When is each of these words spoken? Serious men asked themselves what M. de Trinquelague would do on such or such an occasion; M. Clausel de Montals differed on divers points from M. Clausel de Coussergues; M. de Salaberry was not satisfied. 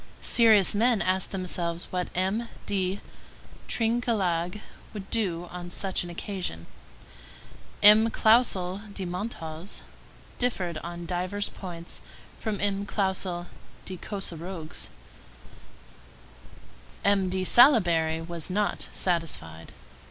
Serious 0.23 0.73
men 0.73 0.99
asked 0.99 1.29
themselves 1.31 1.85
what 1.91 2.07
M. 2.15 2.49
de 2.65 2.99
Trinquelague 3.67 4.59
would 4.95 5.07
do 5.11 5.47
on 5.51 5.69
such 5.69 5.69
or 5.69 5.79
such 5.97 6.03
an 6.05 6.09
occasion; 6.09 6.65
M. 7.83 8.09
Clausel 8.09 8.81
de 8.91 9.05
Montals 9.05 9.81
differed 10.39 10.79
on 10.79 11.05
divers 11.05 11.49
points 11.49 12.01
from 12.39 12.59
M. 12.59 12.83
Clausel 12.87 13.45
de 13.85 13.95
Coussergues; 13.95 14.87
M. 17.05 17.29
de 17.29 17.43
Salaberry 17.45 18.21
was 18.27 18.49
not 18.49 18.87
satisfied. 18.93 19.71